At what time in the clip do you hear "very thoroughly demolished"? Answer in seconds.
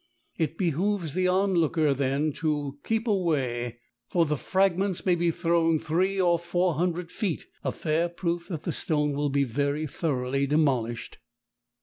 9.43-11.19